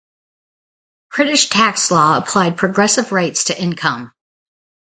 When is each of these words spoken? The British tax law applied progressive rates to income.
The 1.11 1.15
British 1.15 1.49
tax 1.49 1.91
law 1.91 2.17
applied 2.17 2.57
progressive 2.57 3.11
rates 3.11 3.43
to 3.43 3.61
income. 3.61 4.11